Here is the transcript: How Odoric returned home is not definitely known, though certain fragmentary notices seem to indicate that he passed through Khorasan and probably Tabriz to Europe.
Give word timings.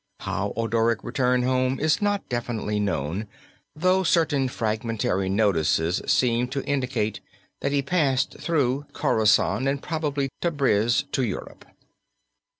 How 0.21 0.51
Odoric 0.57 1.03
returned 1.03 1.43
home 1.43 1.79
is 1.79 2.01
not 2.01 2.27
definitely 2.27 2.79
known, 2.79 3.27
though 3.75 4.01
certain 4.01 4.47
fragmentary 4.47 5.29
notices 5.29 6.01
seem 6.07 6.47
to 6.47 6.65
indicate 6.65 7.19
that 7.59 7.71
he 7.71 7.83
passed 7.83 8.39
through 8.39 8.87
Khorasan 8.93 9.67
and 9.67 9.79
probably 9.79 10.29
Tabriz 10.41 11.03
to 11.11 11.21
Europe. 11.21 11.65